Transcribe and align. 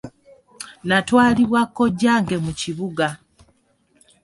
Natwalibwa 0.87 1.61
kojjange 1.75 2.35
mu 2.43 2.51
kibuga. 2.61 3.05